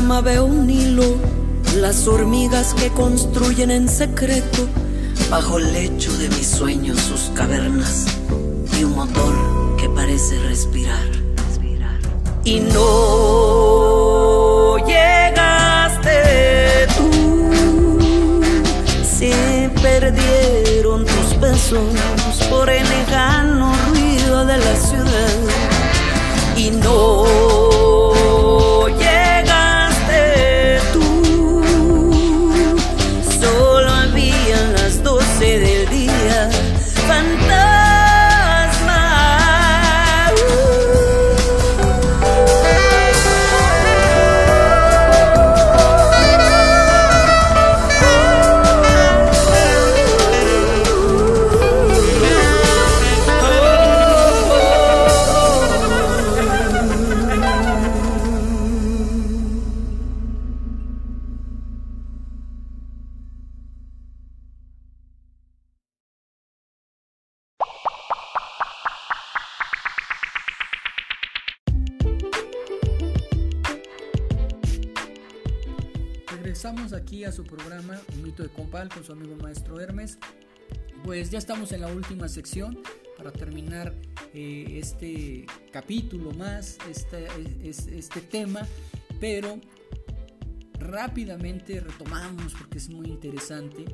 [0.00, 1.16] veo un hilo,
[1.76, 4.68] las hormigas que construyen en secreto
[5.28, 7.10] Bajo el lecho de mis sueños
[76.78, 80.16] Regresamos aquí a su programa Un mito de compal con su amigo maestro Hermes.
[81.04, 82.78] Pues ya estamos en la última sección
[83.16, 83.92] para terminar
[84.32, 87.26] eh, este capítulo más, este,
[87.64, 88.64] es- este tema,
[89.18, 89.58] pero
[90.78, 93.84] rápidamente retomamos porque es muy interesante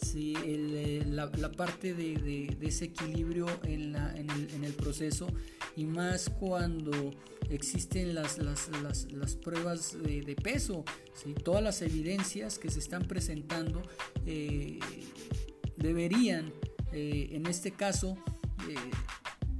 [0.00, 2.14] sí, el, eh, la, parte de,
[2.68, 5.26] ese equilibrio en, la- en el, en el proceso
[5.76, 7.10] y más cuando
[7.50, 10.84] existen las, las, las- pruebas de, peso,
[11.14, 11.34] ¿sí?
[11.34, 13.82] todas las evidencias que se están presentando
[14.26, 14.78] eh,
[15.76, 16.52] deberían,
[16.92, 18.16] eh, en este caso,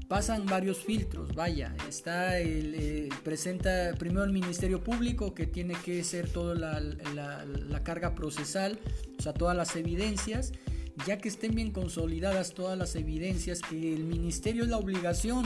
[0.08, 6.04] pasan varios filtros, vaya, está el, eh, presenta primero el Ministerio Público que tiene que
[6.04, 6.80] ser toda la,
[7.14, 8.78] la- la carga procesal,
[9.18, 10.52] o sea, todas las evidencias,
[11.06, 15.44] ya que estén bien consolidadas todas las evidencias, que el Ministerio es la obligación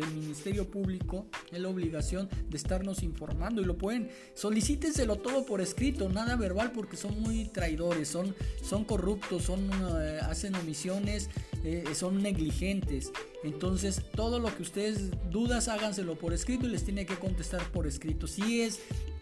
[0.00, 5.60] del Ministerio Público es la obligación de estarnos informando y lo pueden solicítenselo todo por
[5.60, 9.70] escrito nada verbal porque son muy traidores son, son corruptos son
[10.00, 11.28] eh, hacen omisiones
[11.62, 13.12] eh, son negligentes.
[13.44, 17.86] Entonces todo lo que ustedes dudas háganselo por escrito y les tiene que contestar por
[17.86, 18.26] escrito.
[18.26, 18.80] Si es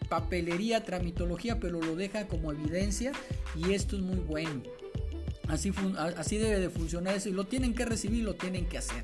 [0.09, 3.13] papelería tramitología pero lo deja como evidencia
[3.57, 4.63] y esto es muy bueno.
[5.49, 5.73] Así,
[6.17, 9.03] así debe de funcionar eso y lo tienen que recibir, lo tienen que hacer.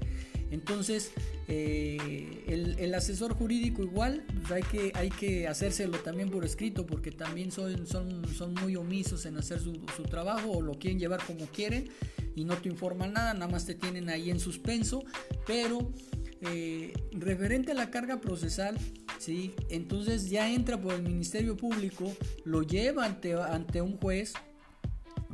[0.55, 1.11] Entonces,
[1.49, 2.45] eh,
[2.79, 7.51] el, asesor jurídico igual, pues hay, que, hay que hacérselo también por escrito porque también
[7.51, 11.47] son, son, son muy omisos en hacer su, su trabajo o lo quieren llevar como
[11.47, 11.91] quieren
[12.37, 15.05] y no te informan nada, nada más te tienen ahí en suspenso,
[15.45, 15.93] pero
[16.41, 18.79] eh, referente a la carga procesal,
[19.19, 19.55] ¿sí?
[19.71, 22.13] entonces ya entra por el Ministerio Público,
[22.45, 24.35] lo lleva ante, ante un juez,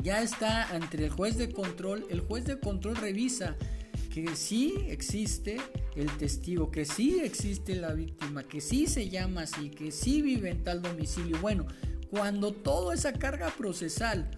[0.03, 2.07] ya está ante el juez de control.
[2.09, 3.57] El juez de control revisa
[4.11, 5.59] que sí existe
[5.95, 10.51] el testigo, que sí existe la víctima, que sí se llama así, que sí vive
[10.51, 11.39] en tal domicilio.
[11.41, 11.67] Bueno,
[12.11, 14.29] cuando toda esa carga procesal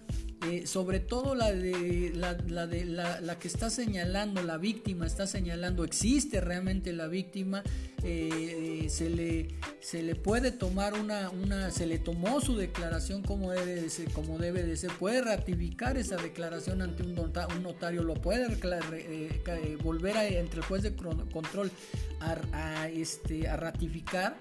[0.45, 5.05] eh, sobre todo la de, la, la de la, la, que está señalando, la víctima
[5.05, 7.63] está señalando, existe realmente la víctima,
[8.03, 9.47] eh, se, le,
[9.79, 14.11] se le puede tomar una, una, se le tomó su declaración como debe de ser,
[14.11, 20.17] como debe de ser, puede ratificar esa declaración ante un, notario, lo puede eh, volver
[20.17, 21.71] a, entre el juez de control
[22.19, 24.37] a, a, este, a ratificar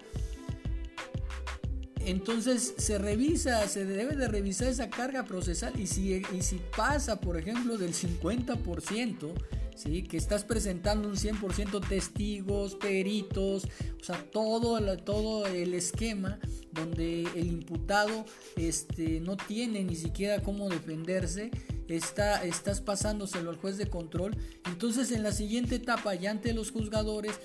[2.07, 7.21] entonces se revisa, se debe de revisar esa carga procesal y si, y si pasa,
[7.21, 9.33] por ejemplo, del 50%,
[9.77, 10.03] ¿sí?
[10.03, 13.65] que estás presentando un 100% testigos, peritos,
[14.01, 16.39] o sea, todo, todo el esquema
[16.73, 18.25] donde el imputado
[18.57, 21.51] este, no tiene ni siquiera cómo defenderse,
[21.89, 24.37] está, estás pasándoselo al juez de control,
[24.67, 27.39] entonces en la siguiente etapa, ya ante los juzgadores,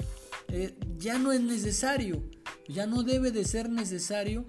[0.49, 2.24] eh, ya no es necesario
[2.68, 4.45] ya no debe de ser necesario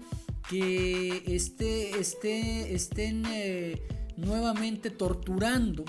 [0.49, 3.81] que esté, esté, estén eh,
[4.17, 5.85] nuevamente torturando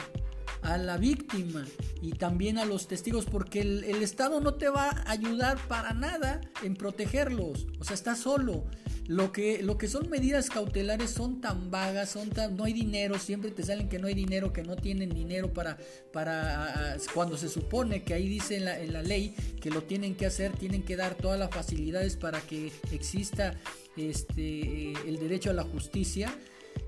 [0.62, 1.64] a la víctima
[2.02, 5.94] y también a los testigos porque el, el, Estado no te va a ayudar para
[5.94, 8.66] nada en protegerlos, o sea, está solo.
[9.10, 13.18] Lo que, lo que son medidas cautelares son tan vagas, son tan, no hay dinero,
[13.18, 15.78] siempre te salen que no hay dinero, que no tienen dinero para,
[16.12, 20.14] para cuando se supone que ahí dice en la, en la ley que lo tienen
[20.14, 23.58] que hacer, tienen que dar todas las facilidades para que exista
[23.96, 26.32] este, el derecho a la justicia.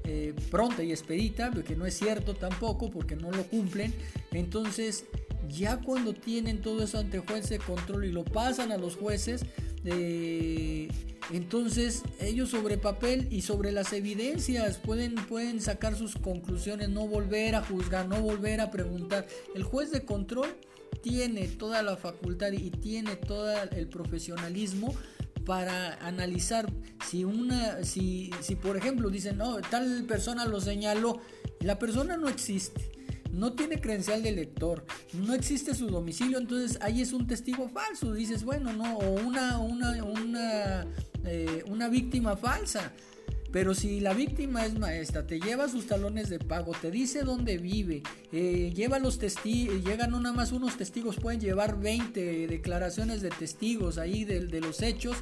[0.04, 3.92] Eh, pronta y expedita, que no es cierto tampoco porque no lo cumplen.
[4.30, 5.06] Entonces,
[5.48, 9.44] ya cuando tienen todo eso ante juez de control y lo pasan a los jueces,
[9.84, 10.88] eh,
[11.30, 17.54] entonces ellos sobre papel y sobre las evidencias pueden, pueden sacar sus conclusiones, no volver
[17.54, 19.26] a juzgar, no volver a preguntar.
[19.54, 20.48] El juez de control
[21.02, 24.94] tiene toda la facultad y tiene todo el profesionalismo
[25.44, 26.72] para analizar
[27.08, 31.20] si una si, si por ejemplo dicen no tal persona lo señaló
[31.60, 32.91] la persona no existe
[33.32, 38.12] no tiene credencial de lector, no existe su domicilio, entonces ahí es un testigo falso,
[38.12, 40.86] dices, bueno, no, o una, una, una,
[41.24, 42.92] eh, una víctima falsa.
[43.50, 47.58] Pero si la víctima es maestra, te lleva sus talones de pago, te dice dónde
[47.58, 48.02] vive,
[48.32, 53.28] eh, lleva los testigos, llegan no nada más unos testigos, pueden llevar 20 declaraciones de
[53.28, 55.18] testigos ahí de, de los hechos.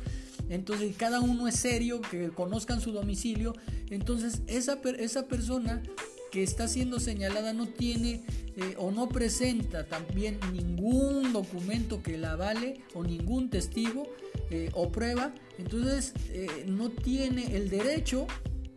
[0.48, 3.52] Entonces cada uno es serio, que conozcan su domicilio.
[3.90, 5.82] Entonces esa, esa persona
[6.31, 8.22] que está siendo señalada no tiene
[8.57, 14.05] eh, o no presenta también ningún documento que la vale o ningún testigo
[14.51, 18.26] eh, o prueba, entonces eh, no tiene el derecho,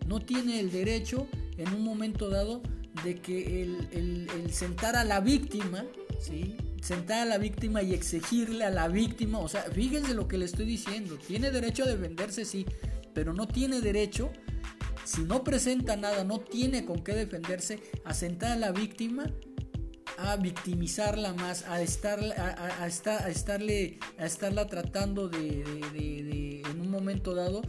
[0.07, 1.27] no tiene el derecho
[1.57, 2.61] en un momento dado
[3.03, 5.85] de que el, sentar a la víctima,
[6.19, 6.55] ¿sí?
[6.81, 10.45] sentar a la víctima y exigirle a la víctima, o sea, fíjense lo que le
[10.45, 12.65] estoy diciendo, tiene derecho a defenderse, sí,
[13.13, 14.31] pero no tiene derecho
[15.03, 19.25] si no presenta nada, no tiene con qué defenderse, a sentar a la víctima,
[20.17, 26.89] a victimizarla más, a, estar, a, estar, a estarle, a estarla tratando de, en un
[26.89, 27.61] momento dado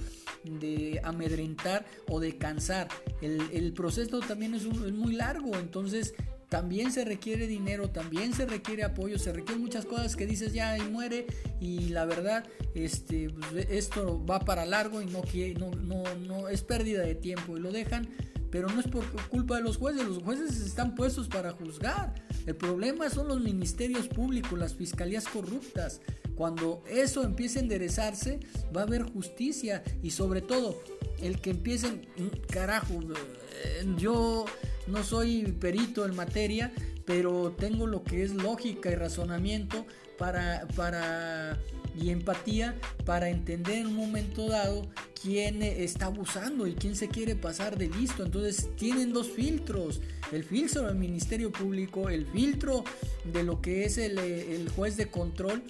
[0.44, 2.88] de amedrentar o de cansar.
[3.20, 6.14] El, proceso también es, es muy largo, entonces
[6.48, 10.78] también se requiere dinero, también se requiere apoyo, se requieren muchas cosas que dices ya
[10.78, 11.26] y muere
[11.60, 15.22] y la verdad este, pues, esto va para largo y no,
[15.54, 18.08] no, no, no es pérdida de tiempo y lo dejan,
[18.50, 22.14] pero no es por culpa de los jueces, los jueces están puestos para juzgar.
[22.46, 26.00] El problema son los ministerios públicos, las fiscalías corruptas.
[26.36, 28.40] Cuando eso empiece a enderezarse,
[28.74, 30.80] va a haber justicia y sobre todo
[31.20, 32.06] el que empiecen,
[32.48, 34.44] carajo, eh, yo
[34.86, 36.72] no soy perito en materia,
[37.04, 39.86] pero tengo lo que es lógica y razonamiento
[40.18, 41.58] para, para,
[41.98, 44.88] y empatía para entender en un momento dado
[45.20, 48.24] quién está abusando y quién se quiere pasar de listo.
[48.24, 50.00] Entonces tienen dos filtros,
[50.32, 52.84] el filtro del Ministerio Público, el filtro
[53.32, 55.62] de lo que es el, el juez de control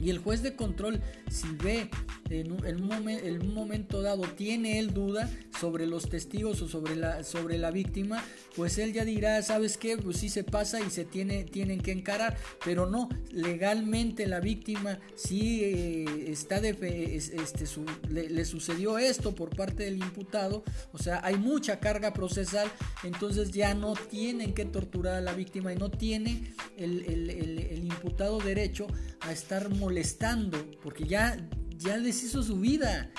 [0.00, 1.88] y el juez de control, si ve
[2.32, 7.24] en un, en un, momento dado, tiene él duda sobre los testigos o sobre la,
[7.24, 8.24] sobre la víctima,
[8.56, 9.96] pues él ya dirá, ¿sabes qué?
[9.96, 14.98] Pues sí se pasa y se tiene, tienen que encarar, pero no, legalmente la víctima
[15.14, 16.70] sí eh, está de,
[17.16, 17.64] este,
[18.08, 22.70] le, sucedió esto por parte del imputado, o sea, hay mucha carga procesal,
[23.04, 28.38] entonces ya no tienen que torturar a la víctima y no tiene el, el imputado
[28.38, 28.86] derecho
[29.20, 31.36] a estar molestando, porque ya,
[31.82, 33.10] ya deshizo su vida,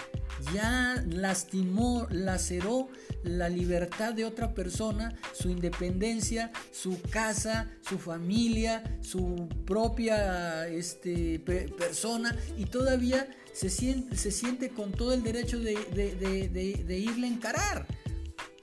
[0.54, 2.90] ya lastimó, laceró
[3.24, 12.36] la libertad de otra persona, su independencia, su casa, su familia, su propia este, persona
[12.58, 15.74] y todavía se siente, se siente con todo el derecho de,
[16.98, 17.88] irle a encarar.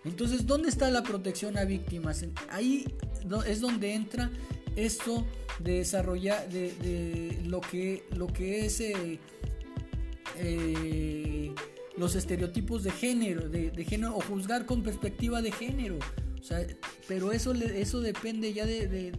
[0.05, 2.25] Entonces, ¿dónde está la protección a víctimas?
[2.49, 2.87] Ahí
[3.47, 4.31] es donde entra
[4.77, 5.27] esto
[5.59, 9.19] de desarrollar de, de lo que lo que es eh,
[10.37, 11.53] eh,
[11.97, 15.99] los estereotipos de género, de, género o juzgar con perspectiva de género.
[16.41, 16.66] O sea,
[17.07, 19.12] pero eso, eso depende ya de, de-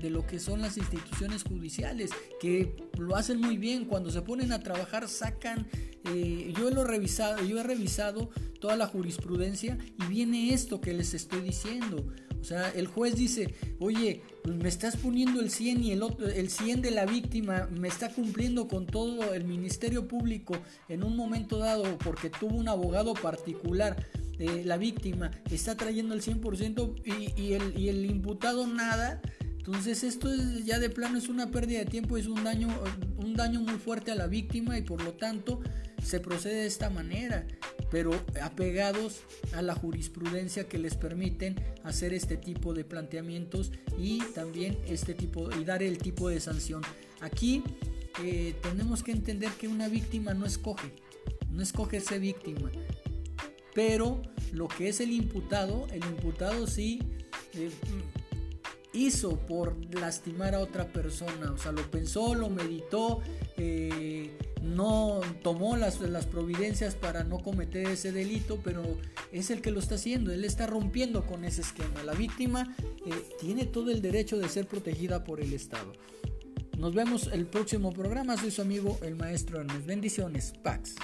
[0.00, 2.10] de- lo que son las instituciones judiciales,
[2.40, 3.84] que lo hacen muy bien.
[3.84, 5.68] Cuando se ponen a trabajar, sacan.
[6.12, 8.30] eh, yo lo revisado, yo he revisado
[8.60, 12.04] toda la jurisprudencia y viene esto que les estoy diciendo.
[12.42, 16.28] O sea, el juez dice, oye, pues me estás poniendo el 100 y el otro,
[16.28, 20.56] el 100 de la víctima me está cumpliendo con todo el Ministerio Público
[20.88, 23.96] en un momento dado porque tuvo un abogado particular.
[24.40, 29.22] eh, la víctima está trayendo el 100% y, y el, y el imputado nada.
[29.58, 32.68] Entonces esto es ya de plano es una pérdida de tiempo, es un daño,
[33.18, 35.60] un daño muy fuerte a la víctima y por lo tanto
[36.02, 37.46] se procede de esta manera,
[37.92, 39.20] pero apegados
[39.52, 45.50] a la jurisprudencia que les permiten hacer este tipo de planteamientos y también este tipo
[45.52, 46.80] y dar el tipo de sanción.
[47.20, 47.62] Aquí
[48.24, 50.90] eh, tenemos que entender que una víctima no escoge,
[51.50, 52.72] no escoge ser víctima,
[53.74, 54.22] pero
[54.52, 56.98] lo que es el imputado, el imputado sí
[57.52, 57.70] eh,
[58.94, 63.20] hizo por lastimar a otra persona, o sea, lo pensó, lo meditó,
[63.58, 64.30] eh,
[64.62, 68.82] no tomó las, las providencias para no cometer ese delito, pero
[69.32, 72.02] es el que lo está haciendo, él está rompiendo con ese esquema.
[72.04, 73.10] La víctima eh,
[73.40, 75.92] tiene todo el derecho de ser protegida por el Estado.
[76.78, 79.86] Nos vemos el próximo programa, soy su amigo el maestro Ernest.
[79.86, 80.94] Bendiciones, Pax.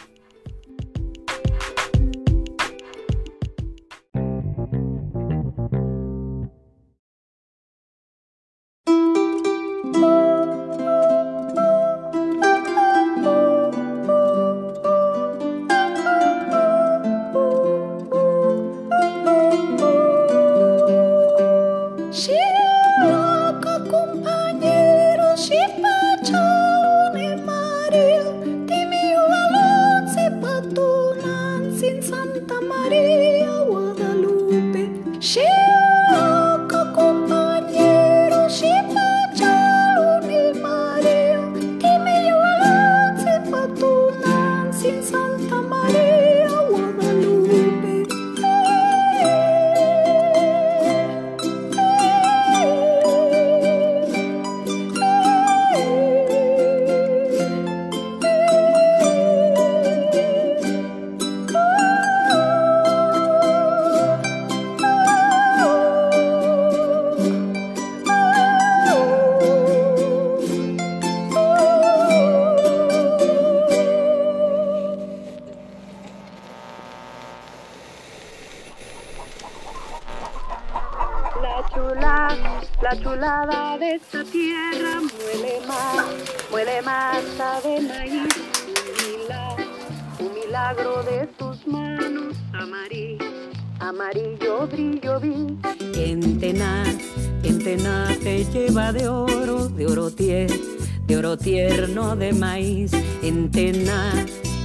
[102.29, 102.91] De maíz.
[103.23, 104.13] En Tena,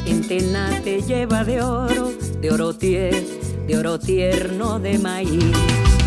[0.05, 2.11] en Tena te lleva de oro,
[2.41, 3.23] de oro tier,
[3.67, 6.02] de oro tierno de maíz.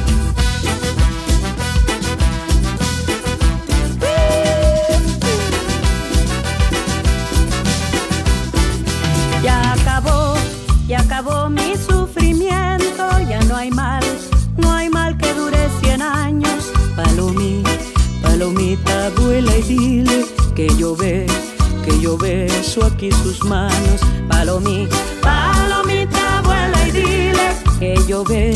[28.06, 28.54] Yo ve,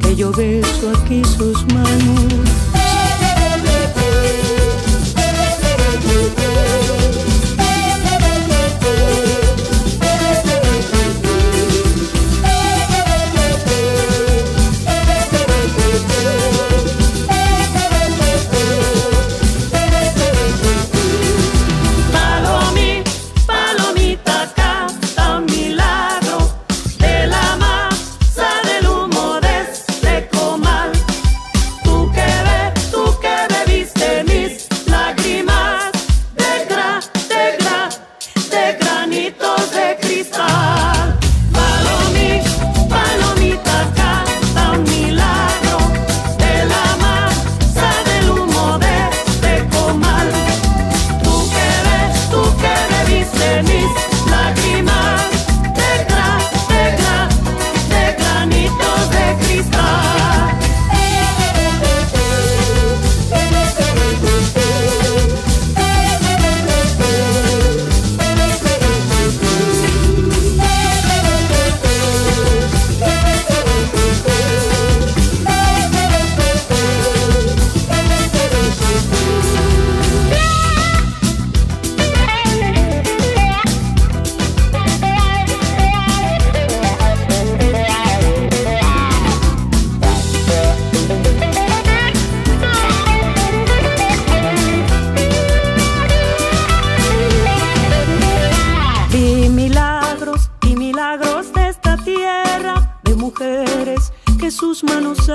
[0.00, 2.71] que yo beso aquí sus manos.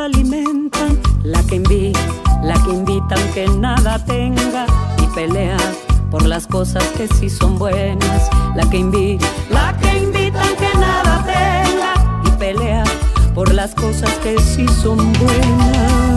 [0.06, 1.00] Alimentan.
[1.24, 2.00] La que invita,
[2.44, 4.66] la que invitan que nada tenga
[5.02, 5.58] y pelea
[6.10, 8.30] por las cosas que sí son buenas.
[8.56, 12.84] La que invita, la que invitan que nada tenga y pelea
[13.34, 16.17] por las cosas que sí son buenas.